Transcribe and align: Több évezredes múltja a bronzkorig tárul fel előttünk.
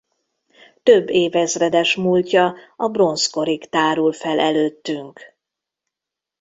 Több 0.83 1.09
évezredes 1.09 1.95
múltja 1.95 2.55
a 2.75 2.87
bronzkorig 2.87 3.69
tárul 3.69 4.13
fel 4.13 4.39
előttünk. 4.39 5.21